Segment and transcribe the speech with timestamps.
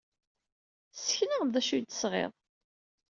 [0.97, 2.31] Ssken-aɣ-d d acu ay d-tesɣid.